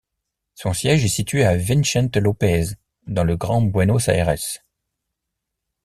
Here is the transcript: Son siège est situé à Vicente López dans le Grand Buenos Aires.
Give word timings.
Son 0.55 0.73
siège 0.73 1.05
est 1.05 1.09
situé 1.09 1.43
à 1.45 1.55
Vicente 1.55 2.17
López 2.17 2.73
dans 3.05 3.23
le 3.23 3.37
Grand 3.37 3.61
Buenos 3.61 4.07
Aires. 4.07 4.33